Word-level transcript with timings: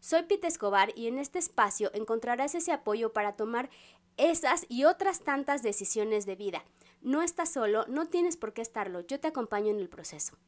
Soy 0.00 0.22
Pete 0.22 0.46
Escobar 0.46 0.92
y 0.96 1.08
en 1.08 1.18
este 1.18 1.38
espacio 1.38 1.90
encontrarás 1.92 2.54
ese 2.54 2.72
apoyo 2.72 3.12
para 3.12 3.36
tomar 3.36 3.68
esas 4.16 4.64
y 4.70 4.84
otras 4.84 5.20
tantas 5.20 5.62
decisiones 5.62 6.24
de 6.24 6.36
vida. 6.36 6.64
No 7.02 7.20
estás 7.20 7.52
solo, 7.52 7.84
no 7.86 8.06
tienes 8.08 8.38
por 8.38 8.54
qué 8.54 8.62
estarlo, 8.62 9.02
yo 9.02 9.20
te 9.20 9.28
acompaño 9.28 9.68
en 9.68 9.78
el 9.78 9.90
proceso. 9.90 10.38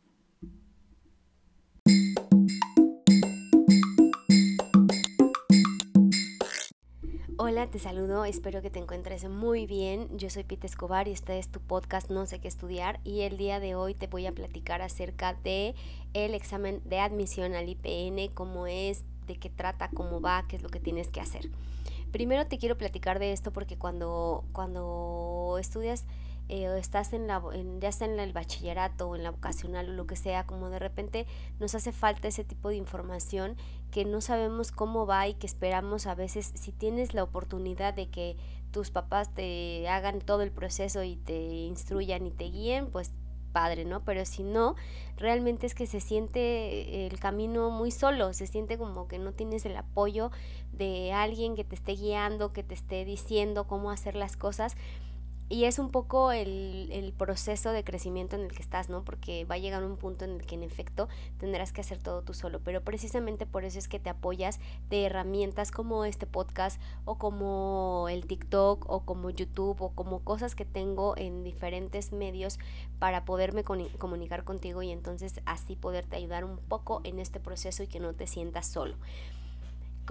Hola, 7.36 7.70
te 7.70 7.78
saludo, 7.78 8.24
espero 8.24 8.62
que 8.62 8.70
te 8.70 8.78
encuentres 8.78 9.28
muy 9.28 9.66
bien. 9.66 10.16
Yo 10.16 10.30
soy 10.30 10.44
Pete 10.44 10.66
Escobar 10.66 11.08
y 11.08 11.12
este 11.12 11.38
es 11.38 11.50
tu 11.50 11.60
podcast 11.60 12.10
No 12.10 12.24
sé 12.24 12.40
qué 12.40 12.48
estudiar 12.48 13.00
y 13.04 13.22
el 13.22 13.36
día 13.36 13.60
de 13.60 13.74
hoy 13.74 13.94
te 13.94 14.06
voy 14.06 14.26
a 14.26 14.32
platicar 14.32 14.80
acerca 14.80 15.34
de 15.34 15.74
el 16.14 16.34
examen 16.34 16.80
de 16.86 17.00
admisión 17.00 17.54
al 17.54 17.68
IPN, 17.68 18.32
cómo 18.32 18.66
es, 18.66 19.04
de 19.32 19.38
qué 19.38 19.50
trata, 19.50 19.88
cómo 19.88 20.20
va, 20.20 20.46
qué 20.48 20.56
es 20.56 20.62
lo 20.62 20.68
que 20.68 20.80
tienes 20.80 21.08
que 21.08 21.20
hacer. 21.20 21.50
Primero 22.12 22.46
te 22.46 22.58
quiero 22.58 22.76
platicar 22.76 23.18
de 23.18 23.32
esto 23.32 23.52
porque 23.52 23.78
cuando, 23.78 24.44
cuando 24.52 25.56
estudias 25.58 26.04
eh, 26.48 26.68
estás 26.78 27.14
en 27.14 27.26
la, 27.26 27.42
ya 27.80 27.92
sea 27.92 28.06
en 28.08 28.20
el 28.20 28.32
bachillerato 28.32 29.08
o 29.08 29.16
en 29.16 29.22
la 29.22 29.30
vocacional 29.30 29.88
o 29.88 29.92
lo 29.92 30.06
que 30.06 30.16
sea, 30.16 30.44
como 30.44 30.68
de 30.68 30.78
repente 30.78 31.26
nos 31.58 31.74
hace 31.74 31.92
falta 31.92 32.28
ese 32.28 32.44
tipo 32.44 32.68
de 32.68 32.76
información 32.76 33.56
que 33.90 34.04
no 34.04 34.20
sabemos 34.20 34.72
cómo 34.72 35.06
va 35.06 35.26
y 35.28 35.34
que 35.34 35.46
esperamos 35.46 36.06
a 36.06 36.14
veces, 36.14 36.52
si 36.54 36.72
tienes 36.72 37.14
la 37.14 37.22
oportunidad 37.22 37.94
de 37.94 38.08
que 38.10 38.36
tus 38.70 38.90
papás 38.90 39.32
te 39.34 39.88
hagan 39.88 40.20
todo 40.20 40.42
el 40.42 40.50
proceso 40.50 41.02
y 41.02 41.16
te 41.16 41.38
instruyan 41.42 42.26
y 42.26 42.30
te 42.30 42.44
guíen, 42.44 42.90
pues 42.90 43.12
padre, 43.52 43.84
¿no? 43.84 44.00
Pero 44.04 44.24
si 44.24 44.42
no, 44.42 44.74
realmente 45.16 45.66
es 45.66 45.74
que 45.74 45.86
se 45.86 46.00
siente 46.00 47.06
el 47.06 47.18
camino 47.20 47.70
muy 47.70 47.90
solo, 47.90 48.32
se 48.32 48.46
siente 48.46 48.78
como 48.78 49.06
que 49.06 49.18
no 49.18 49.32
tienes 49.32 49.64
el 49.66 49.76
apoyo 49.76 50.30
de 50.72 51.12
alguien 51.12 51.54
que 51.54 51.64
te 51.64 51.74
esté 51.74 51.92
guiando, 51.92 52.52
que 52.52 52.62
te 52.62 52.74
esté 52.74 53.04
diciendo 53.04 53.66
cómo 53.66 53.90
hacer 53.90 54.16
las 54.16 54.36
cosas 54.36 54.76
y 55.48 55.64
es 55.64 55.78
un 55.78 55.90
poco 55.90 56.32
el, 56.32 56.88
el, 56.92 57.12
proceso 57.12 57.72
de 57.72 57.84
crecimiento 57.84 58.36
en 58.36 58.42
el 58.42 58.52
que 58.52 58.62
estás, 58.62 58.88
¿no? 58.88 59.04
Porque 59.04 59.44
va 59.44 59.56
a 59.56 59.58
llegar 59.58 59.84
un 59.84 59.96
punto 59.96 60.24
en 60.24 60.32
el 60.32 60.46
que 60.46 60.54
en 60.54 60.62
efecto 60.62 61.08
tendrás 61.38 61.72
que 61.72 61.82
hacer 61.82 61.98
todo 61.98 62.22
tú 62.22 62.32
solo, 62.32 62.60
pero 62.60 62.80
precisamente 62.82 63.44
por 63.44 63.64
eso 63.64 63.78
es 63.78 63.86
que 63.86 63.98
te 63.98 64.08
apoyas 64.08 64.60
de 64.88 65.04
herramientas 65.04 65.70
como 65.70 66.04
este 66.04 66.26
podcast 66.26 66.80
o 67.04 67.18
como 67.18 68.06
el 68.10 68.26
TikTok 68.26 68.88
o 68.88 69.00
como 69.04 69.30
YouTube 69.30 69.80
o 69.82 69.90
como 69.90 70.20
cosas 70.20 70.54
que 70.54 70.64
tengo 70.64 71.16
en 71.18 71.44
diferentes 71.44 72.12
medios 72.12 72.58
para 72.98 73.24
poderme 73.24 73.62
comunicar 73.64 74.44
contigo 74.44 74.82
y 74.82 74.90
entonces 74.90 75.40
así 75.44 75.76
poderte 75.76 76.16
ayudar 76.16 76.44
un 76.44 76.56
poco 76.56 77.02
en 77.04 77.18
este 77.18 77.40
proceso 77.40 77.82
y 77.82 77.88
que 77.88 78.00
no 78.00 78.14
te 78.14 78.26
sientas 78.26 78.66
solo. 78.66 78.96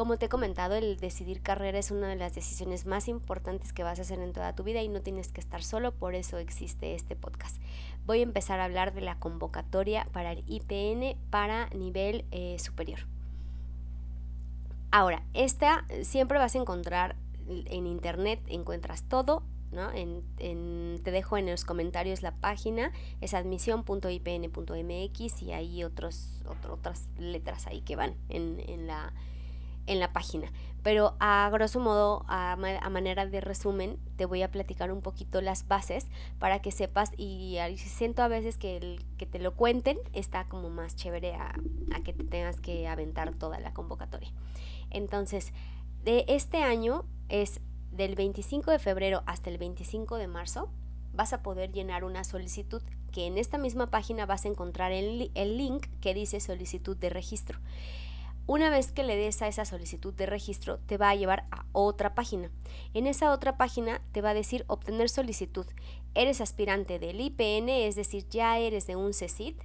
Como 0.02 0.18
te 0.18 0.26
he 0.26 0.30
comentado, 0.30 0.74
el 0.74 0.98
decidir 0.98 1.44
carrera 1.44 1.78
es 1.78 1.92
una 1.92 2.08
de 2.08 2.16
las 2.16 2.34
decisiones 2.34 2.88
más 2.88 3.08
importantes 3.08 3.72
que 3.72 3.84
vas 3.84 4.00
a 4.00 4.02
hacer 4.02 4.20
en 4.20 4.34
toda 4.34 4.56
tu 4.56 4.64
vida 4.64 4.82
y 4.82 4.88
no 4.88 5.04
tienes 5.04 5.32
que 5.32 5.40
estar 5.40 5.62
solo, 5.62 5.92
por 5.92 6.16
eso 6.16 6.40
existe 6.40 6.96
este 6.96 7.16
podcast. 7.16 7.62
Voy 8.08 8.22
a 8.22 8.24
empezar 8.24 8.60
a 8.60 8.64
hablar 8.64 8.96
de 8.96 9.02
la 9.02 9.20
convocatoria 9.20 10.08
para 10.12 10.32
el 10.32 10.44
IPN 10.48 11.20
para 11.30 11.70
nivel 11.76 12.26
eh, 12.32 12.58
superior. 12.58 13.02
Ahora, 14.90 15.22
esta 15.36 15.86
siempre 16.02 16.40
vas 16.40 16.56
a 16.56 16.58
encontrar 16.58 17.16
en 17.48 17.86
internet, 17.86 18.42
encuentras 18.48 19.04
todo, 19.04 19.44
¿no? 19.72 19.92
te 19.92 21.11
dejo 21.11 21.38
en 21.38 21.45
los 21.45 21.64
comentarios 21.64 22.23
la 22.23 22.32
página, 22.32 22.92
es 23.22 23.36
admisión.ipn.mx 23.36 25.42
y 25.44 25.52
hay 25.52 25.84
otros, 25.84 26.42
otras 26.72 27.08
letras 27.20 27.67
ahí 27.67 27.82
que 27.82 27.95
van 27.95 28.16
en 28.30 28.88
la 28.88 29.14
en 29.87 29.99
la 29.99 30.14
página. 30.14 30.52
Pero 30.83 31.15
a 31.19 31.49
grosso 31.52 31.80
modo, 31.80 32.25
a, 32.27 32.55
manera 32.55 33.25
de 33.27 33.39
resumen, 33.39 33.99
te 34.15 34.25
voy 34.25 34.42
a 34.42 34.49
platicar 34.49 34.92
un 34.92 35.02
poquito 35.02 35.39
las 35.42 35.67
bases 35.67 36.08
para 36.39 36.61
que 36.61 36.71
sepas 36.71 37.11
y 37.17 37.58
siento 37.77 38.23
a 38.23 38.27
veces 38.27 38.58
que 38.58 38.77
el 38.77 39.05
que 39.17 39.27
te 39.27 39.37
lo 39.37 39.55
cuenten 39.55 39.99
está 40.14 40.45
como 40.45 40.69
más 40.69 40.95
chévere 40.95 41.36
a, 41.36 41.53
a 41.93 41.99
que 42.03 42.14
te 42.14 42.23
tengas 42.23 42.59
que 42.59 42.87
aventar 42.87 43.33
toda 43.36 43.59
la 43.59 43.73
convocatoria. 43.73 44.31
Entonces, 44.89 45.53
de 46.03 46.25
este 46.27 46.63
año 46.63 47.05
es 47.30 47.61
del 47.92 48.15
25 48.15 48.71
de 48.71 48.80
febrero 48.80 49.21
hasta 49.27 49.52
el 49.52 49.59
25 49.59 50.15
de 50.15 50.27
marzo, 50.27 50.69
vas 51.13 51.33
a 51.33 51.43
poder 51.43 51.71
llenar 51.71 52.03
una 52.03 52.23
solicitud 52.23 52.81
que 53.11 53.27
en 53.27 53.37
esta 53.37 53.58
misma 53.58 53.92
página 53.92 54.25
vas 54.25 54.45
a 54.45 54.48
encontrar 54.48 54.92
el, 54.92 55.31
el 55.36 55.58
link 55.58 55.87
que 55.99 56.13
dice 56.13 56.39
solicitud 56.39 56.98
de 56.98 57.09
registro. 57.09 57.59
Una 58.48 58.70
vez 58.70 58.92
que 58.92 59.04
le 59.04 59.16
des 59.16 59.42
a 59.42 59.48
esa 59.48 59.66
solicitud 59.66 60.14
de 60.14 60.26
registro, 60.26 60.80
te 60.80 60.98
va 60.98 61.10
a 61.10 61.16
llevar 61.16 61.46
a 61.52 61.66
otra 61.72 62.16
página. 62.16 62.50
En 62.94 63.08
esa 63.08 63.32
otra 63.32 63.56
página 63.56 64.02
te 64.12 64.22
va 64.22 64.32
a 64.32 64.34
decir 64.34 64.66
obtener 64.68 65.10
solicitud. 65.10 65.66
Eres 66.16 66.42
aspirante 66.42 67.00
del 67.00 67.22
IPN, 67.22 67.70
es 67.70 67.96
decir, 67.96 68.28
ya 68.30 68.58
eres 68.58 68.88
de 68.88 68.96
un 68.96 69.14
CECIT 69.14 69.58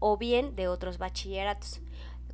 o 0.00 0.16
bien 0.16 0.56
de 0.56 0.68
otros 0.68 0.98
bachilleratos. 0.98 1.80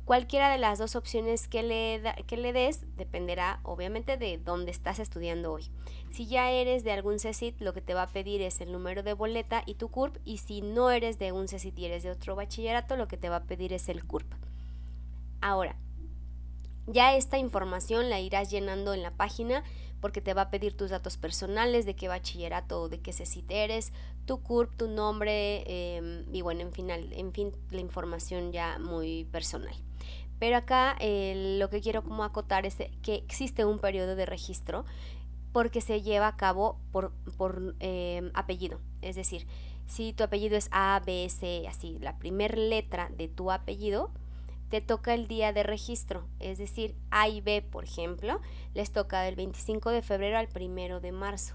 Cualquiera 0.03 0.49
de 0.49 0.57
las 0.57 0.79
dos 0.79 0.97
opciones 0.97 1.47
que 1.47 1.63
le, 1.63 2.01
le 2.01 2.53
des 2.53 2.81
dependerá 2.97 3.61
obviamente 3.63 4.17
de 4.17 4.37
dónde 4.37 4.71
estás 4.71 4.99
estudiando 4.99 5.53
hoy. 5.53 5.71
Si 6.11 6.25
ya 6.27 6.51
eres 6.51 6.83
de 6.83 6.91
algún 6.91 7.19
CECIT, 7.19 7.61
lo 7.61 7.73
que 7.73 7.79
te 7.81 7.93
va 7.93 8.01
a 8.01 8.09
pedir 8.09 8.41
es 8.41 8.59
el 8.59 8.73
número 8.73 9.03
de 9.03 9.13
boleta 9.13 9.63
y 9.65 9.75
tu 9.75 9.87
CURP. 9.87 10.17
Y 10.25 10.39
si 10.39 10.61
no 10.61 10.91
eres 10.91 11.19
de 11.19 11.31
un 11.31 11.47
CECIT 11.47 11.79
y 11.79 11.85
eres 11.85 12.03
de 12.03 12.11
otro 12.11 12.35
bachillerato, 12.35 12.97
lo 12.97 13.07
que 13.07 13.15
te 13.15 13.29
va 13.29 13.37
a 13.37 13.43
pedir 13.43 13.71
es 13.71 13.87
el 13.87 14.03
CURP. 14.03 14.33
Ahora, 15.43 15.75
ya 16.87 17.17
esta 17.17 17.37
información 17.37 18.09
la 18.09 18.21
irás 18.21 18.49
llenando 18.49 18.93
en 18.93 19.03
la 19.03 19.11
página 19.11 19.61
porque 19.99 20.21
te 20.21 20.33
va 20.33 20.43
a 20.43 20.49
pedir 20.49 20.77
tus 20.77 20.89
datos 20.89 21.17
personales, 21.17 21.85
de 21.85 21.97
qué 21.97 22.07
bachillerato 22.07 22.83
o 22.83 22.87
de 22.87 23.01
qué 23.01 23.11
CECIT 23.11 23.51
eres, 23.51 23.91
tu 24.25 24.41
CURP, 24.41 24.73
tu 24.77 24.87
nombre 24.87 25.63
em, 25.97 26.23
y 26.33 26.41
bueno, 26.41 26.61
en 26.61 26.71
fin, 26.71 26.89
en 26.89 27.33
fin, 27.33 27.51
la 27.71 27.81
información 27.81 28.53
ya 28.53 28.79
muy 28.79 29.25
personal. 29.33 29.75
Pero 30.39 30.55
acá 30.55 30.95
lo 31.01 31.69
que 31.69 31.81
quiero 31.81 32.03
como 32.03 32.23
acotar 32.23 32.65
es 32.65 32.77
que 33.01 33.15
existe 33.15 33.65
un 33.65 33.79
periodo 33.79 34.15
de 34.15 34.25
registro 34.25 34.85
porque 35.51 35.81
se 35.81 36.01
lleva 36.01 36.27
a 36.27 36.37
cabo 36.37 36.79
por, 36.93 37.11
por 37.35 37.75
em, 37.81 38.31
apellido. 38.33 38.79
Es 39.01 39.17
decir, 39.17 39.45
si 39.87 40.13
tu 40.13 40.23
apellido 40.23 40.55
es 40.55 40.69
A, 40.71 41.01
B, 41.05 41.27
C, 41.29 41.65
así, 41.67 41.97
la 41.99 42.17
primera 42.17 42.55
letra 42.55 43.11
de 43.17 43.27
tu 43.27 43.51
apellido, 43.51 44.09
te 44.73 44.81
toca 44.81 45.13
el 45.13 45.27
día 45.27 45.53
de 45.53 45.61
registro, 45.61 46.27
es 46.39 46.57
decir, 46.57 46.95
A 47.11 47.27
y 47.29 47.41
B, 47.41 47.61
por 47.61 47.83
ejemplo, 47.83 48.41
les 48.73 48.91
toca 48.91 49.21
del 49.21 49.35
25 49.35 49.91
de 49.91 50.01
febrero 50.01 50.39
al 50.39 50.49
1 50.51 50.99
de 50.99 51.11
marzo. 51.11 51.53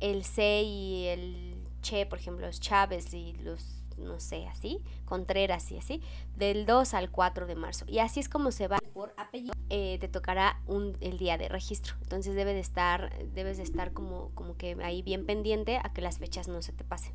El 0.00 0.24
C 0.24 0.64
y 0.64 1.06
el 1.06 1.64
Che, 1.80 2.06
por 2.06 2.18
ejemplo, 2.18 2.44
los 2.44 2.58
Chávez 2.58 3.14
y 3.14 3.34
los, 3.34 3.84
no 3.98 4.18
sé, 4.18 4.48
así, 4.48 4.82
Contreras 5.04 5.70
y 5.70 5.78
así, 5.78 6.02
del 6.34 6.66
2 6.66 6.94
al 6.94 7.08
4 7.12 7.46
de 7.46 7.54
marzo. 7.54 7.84
Y 7.86 8.00
así 8.00 8.18
es 8.18 8.28
como 8.28 8.50
se 8.50 8.66
va 8.66 8.78
por 8.92 9.14
apellido. 9.16 9.54
Eh, 9.70 9.98
te 10.00 10.08
tocará 10.08 10.60
un, 10.66 10.96
el 11.00 11.18
día 11.18 11.38
de 11.38 11.48
registro. 11.48 11.94
Entonces 12.02 12.34
debe 12.34 12.52
de 12.52 12.58
estar, 12.58 13.16
debes 13.32 13.58
de 13.58 13.62
estar 13.62 13.92
como, 13.92 14.32
como 14.34 14.56
que 14.56 14.76
ahí 14.82 15.02
bien 15.02 15.24
pendiente 15.24 15.76
a 15.76 15.92
que 15.92 16.00
las 16.00 16.18
fechas 16.18 16.48
no 16.48 16.60
se 16.62 16.72
te 16.72 16.82
pasen. 16.82 17.14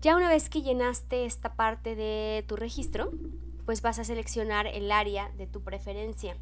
Ya 0.00 0.16
una 0.16 0.28
vez 0.28 0.50
que 0.50 0.60
llenaste 0.60 1.24
esta 1.24 1.54
parte 1.54 1.94
de 1.94 2.44
tu 2.48 2.56
registro, 2.56 3.12
pues 3.64 3.82
vas 3.82 3.98
a 3.98 4.04
seleccionar 4.04 4.66
el 4.66 4.92
área 4.92 5.30
de 5.36 5.46
tu 5.46 5.62
preferencia. 5.62 6.36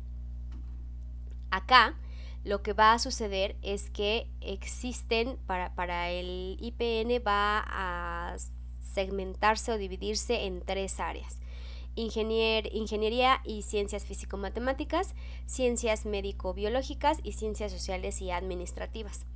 Acá 1.50 1.96
lo 2.44 2.62
que 2.62 2.72
va 2.72 2.92
a 2.92 2.98
suceder 2.98 3.56
es 3.62 3.90
que 3.90 4.28
existen, 4.40 5.38
para, 5.46 5.74
para 5.74 6.10
el 6.10 6.56
IPN 6.60 7.22
va 7.24 7.62
a 7.66 8.36
segmentarse 8.80 9.72
o 9.72 9.78
dividirse 9.78 10.44
en 10.44 10.60
tres 10.60 10.98
áreas. 10.98 11.38
ingeniería 11.94 13.40
y 13.44 13.62
ciencias 13.62 14.04
físico-matemáticas, 14.06 15.14
ciencias 15.46 16.06
médico-biológicas 16.06 17.18
y 17.22 17.32
ciencias 17.32 17.70
sociales 17.70 18.20
y 18.22 18.30
administrativas. 18.30 19.26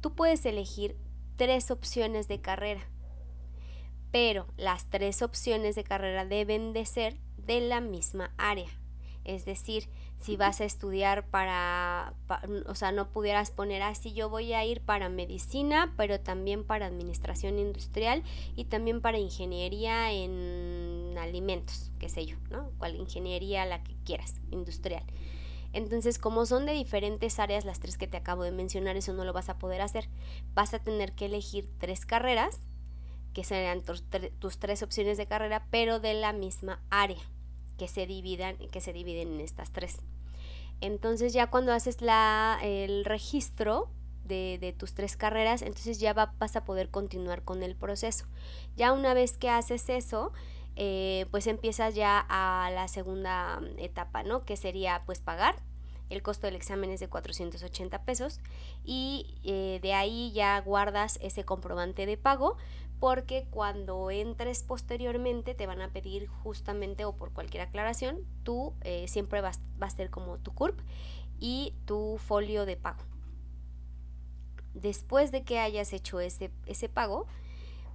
Tú 0.00 0.14
puedes 0.14 0.44
elegir 0.46 0.96
tres 1.36 1.70
opciones 1.70 2.26
de 2.26 2.40
carrera, 2.40 2.88
pero 4.10 4.46
las 4.56 4.88
tres 4.90 5.22
opciones 5.22 5.76
de 5.76 5.84
carrera 5.84 6.24
deben 6.24 6.72
de 6.72 6.86
ser 6.86 7.18
de 7.48 7.60
la 7.62 7.80
misma 7.80 8.30
área. 8.36 8.68
Es 9.24 9.44
decir, 9.44 9.88
si 10.18 10.36
vas 10.36 10.60
a 10.60 10.64
estudiar 10.64 11.26
para, 11.26 12.14
o 12.66 12.74
sea, 12.74 12.92
no 12.92 13.10
pudieras 13.10 13.50
poner 13.50 13.82
así, 13.82 14.12
yo 14.12 14.28
voy 14.28 14.52
a 14.52 14.64
ir 14.64 14.80
para 14.80 15.08
medicina, 15.08 15.92
pero 15.96 16.20
también 16.20 16.64
para 16.64 16.86
administración 16.86 17.58
industrial 17.58 18.22
y 18.54 18.66
también 18.66 19.00
para 19.00 19.18
ingeniería 19.18 20.12
en 20.12 21.16
alimentos, 21.18 21.90
qué 21.98 22.08
sé 22.08 22.26
yo, 22.26 22.36
¿no? 22.50 22.70
Cual 22.78 22.96
ingeniería 22.96 23.64
la 23.64 23.82
que 23.82 23.94
quieras, 24.04 24.40
industrial. 24.50 25.04
Entonces, 25.72 26.18
como 26.18 26.46
son 26.46 26.66
de 26.66 26.72
diferentes 26.72 27.38
áreas 27.38 27.64
las 27.64 27.80
tres 27.80 27.96
que 27.96 28.06
te 28.06 28.16
acabo 28.16 28.42
de 28.42 28.52
mencionar, 28.52 28.96
eso 28.96 29.12
no 29.14 29.24
lo 29.24 29.32
vas 29.32 29.48
a 29.48 29.58
poder 29.58 29.80
hacer. 29.82 30.08
Vas 30.54 30.74
a 30.74 30.78
tener 30.78 31.12
que 31.12 31.26
elegir 31.26 31.68
tres 31.78 32.06
carreras, 32.06 32.60
que 33.32 33.44
serían 33.44 33.82
tus, 33.82 34.04
tus 34.38 34.58
tres 34.58 34.82
opciones 34.82 35.16
de 35.16 35.26
carrera, 35.26 35.66
pero 35.70 36.00
de 36.00 36.14
la 36.14 36.32
misma 36.32 36.82
área 36.90 37.20
que 37.78 37.88
se 37.88 38.06
dividan 38.06 38.56
que 38.56 38.80
se 38.80 38.92
dividen 38.92 39.34
en 39.34 39.40
estas 39.40 39.70
tres. 39.70 40.02
Entonces 40.80 41.32
ya 41.32 41.48
cuando 41.48 41.72
haces 41.72 42.02
la, 42.02 42.58
el 42.62 43.04
registro 43.04 43.88
de, 44.24 44.58
de, 44.60 44.72
tus 44.72 44.94
tres 44.94 45.16
carreras, 45.16 45.62
entonces 45.62 45.98
ya 45.98 46.12
vas 46.12 46.56
a 46.56 46.64
poder 46.64 46.90
continuar 46.90 47.42
con 47.42 47.62
el 47.62 47.74
proceso. 47.74 48.26
Ya 48.76 48.92
una 48.92 49.14
vez 49.14 49.38
que 49.38 49.48
haces 49.48 49.88
eso, 49.88 50.32
eh, 50.80 51.26
pues 51.32 51.48
empiezas 51.48 51.96
ya 51.96 52.24
a 52.28 52.70
la 52.70 52.86
segunda 52.86 53.60
etapa, 53.78 54.22
¿no? 54.22 54.44
Que 54.44 54.56
sería 54.56 55.02
pues 55.06 55.20
pagar. 55.20 55.56
El 56.10 56.22
costo 56.22 56.46
del 56.46 56.56
examen 56.56 56.90
es 56.90 57.00
de 57.00 57.08
480 57.08 58.02
pesos 58.04 58.40
y 58.84 59.38
eh, 59.44 59.78
de 59.82 59.92
ahí 59.94 60.32
ya 60.32 60.60
guardas 60.60 61.18
ese 61.22 61.44
comprobante 61.44 62.06
de 62.06 62.16
pago 62.16 62.56
porque 63.00 63.46
cuando 63.50 64.10
entres 64.10 64.62
posteriormente 64.62 65.54
te 65.54 65.66
van 65.66 65.82
a 65.82 65.92
pedir 65.92 66.26
justamente 66.26 67.04
o 67.04 67.14
por 67.14 67.32
cualquier 67.32 67.62
aclaración, 67.62 68.26
tú 68.42 68.74
eh, 68.82 69.06
siempre 69.06 69.40
vas, 69.40 69.60
va 69.80 69.86
a 69.86 69.90
ser 69.90 70.10
como 70.10 70.38
tu 70.38 70.52
CURP 70.52 70.80
y 71.38 71.74
tu 71.84 72.18
folio 72.18 72.66
de 72.66 72.76
pago. 72.76 73.02
Después 74.74 75.30
de 75.30 75.44
que 75.44 75.58
hayas 75.58 75.92
hecho 75.92 76.20
ese, 76.20 76.50
ese 76.66 76.88
pago, 76.88 77.26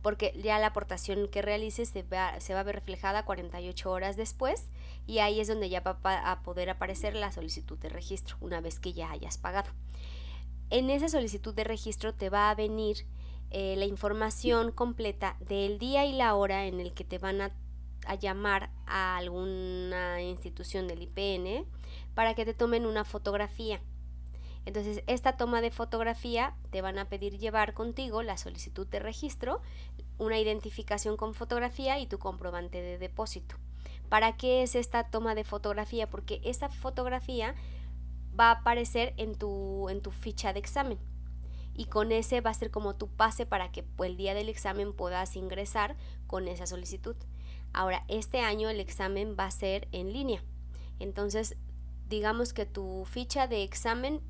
porque 0.03 0.37
ya 0.43 0.59
la 0.59 0.67
aportación 0.67 1.27
que 1.29 1.41
realices 1.41 1.89
se 1.89 2.03
va, 2.03 2.39
se 2.41 2.53
va 2.53 2.59
a 2.59 2.63
ver 2.63 2.75
reflejada 2.75 3.25
48 3.25 3.89
horas 3.89 4.17
después 4.17 4.67
y 5.07 5.19
ahí 5.19 5.39
es 5.39 5.47
donde 5.47 5.69
ya 5.69 5.79
va 5.79 5.97
a 6.03 6.43
poder 6.43 6.69
aparecer 6.69 7.15
la 7.15 7.31
solicitud 7.31 7.79
de 7.79 7.89
registro 7.89 8.35
una 8.41 8.61
vez 8.61 8.79
que 8.79 8.93
ya 8.93 9.09
hayas 9.09 9.37
pagado. 9.37 9.71
En 10.69 10.89
esa 10.89 11.07
solicitud 11.07 11.55
de 11.55 11.63
registro 11.63 12.13
te 12.13 12.29
va 12.29 12.49
a 12.49 12.55
venir 12.55 13.07
eh, 13.49 13.75
la 13.77 13.85
información 13.85 14.71
completa 14.71 15.37
del 15.39 15.79
día 15.79 16.05
y 16.05 16.11
la 16.11 16.35
hora 16.35 16.65
en 16.65 16.81
el 16.81 16.93
que 16.93 17.05
te 17.05 17.17
van 17.17 17.39
a, 17.39 17.51
a 18.05 18.15
llamar 18.15 18.71
a 18.85 19.15
alguna 19.15 20.21
institución 20.21 20.87
del 20.87 21.03
IPN 21.03 21.65
para 22.13 22.33
que 22.33 22.43
te 22.43 22.53
tomen 22.53 22.85
una 22.85 23.05
fotografía. 23.05 23.79
Entonces, 24.65 25.03
esta 25.07 25.35
toma 25.35 25.61
de 25.61 25.71
fotografía 25.71 26.55
te 26.71 26.81
van 26.81 26.97
a 26.97 27.09
pedir 27.09 27.37
llevar 27.37 27.73
contigo 27.73 28.23
la 28.23 28.37
solicitud 28.37 28.87
de 28.87 28.99
registro, 28.99 29.61
una 30.17 30.39
identificación 30.39 31.17
con 31.17 31.33
fotografía 31.33 31.99
y 31.99 32.07
tu 32.07 32.17
comprobante 32.17 32.81
de 32.81 32.97
depósito. 32.97 33.57
¿Para 34.09 34.37
qué 34.37 34.63
es 34.63 34.75
esta 34.75 35.09
toma 35.09 35.35
de 35.35 35.43
fotografía? 35.43 36.09
Porque 36.09 36.39
esta 36.43 36.69
fotografía 36.69 37.55
va 38.39 38.49
a 38.49 38.59
aparecer 38.59 39.13
en 39.17 39.35
tu, 39.35 39.89
en 39.89 40.01
tu 40.01 40.11
ficha 40.11 40.53
de 40.53 40.59
examen 40.59 40.99
y 41.75 41.85
con 41.85 42.11
ese 42.11 42.41
va 42.41 42.51
a 42.51 42.53
ser 42.53 42.71
como 42.71 42.95
tu 42.95 43.07
pase 43.07 43.45
para 43.45 43.71
que 43.71 43.83
el 44.03 44.17
día 44.17 44.33
del 44.33 44.49
examen 44.49 44.93
puedas 44.93 45.35
ingresar 45.35 45.95
con 46.27 46.47
esa 46.47 46.67
solicitud. 46.67 47.15
Ahora, 47.73 48.05
este 48.07 48.39
año 48.39 48.69
el 48.69 48.79
examen 48.79 49.35
va 49.37 49.45
a 49.45 49.51
ser 49.51 49.87
en 49.91 50.13
línea. 50.13 50.43
Entonces, 50.99 51.57
digamos 52.07 52.53
que 52.53 52.65
tu 52.65 53.05
ficha 53.05 53.47
de 53.47 53.63
examen 53.63 54.21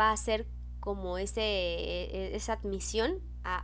va 0.00 0.12
a 0.12 0.16
ser 0.16 0.46
como 0.80 1.18
ese, 1.18 1.42
e, 1.42 2.34
esa 2.34 2.54
admisión 2.54 3.20
a... 3.44 3.62